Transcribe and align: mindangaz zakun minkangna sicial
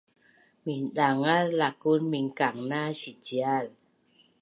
mindangaz 0.63 1.47
zakun 1.59 2.01
minkangna 2.13 2.81
sicial 3.01 3.65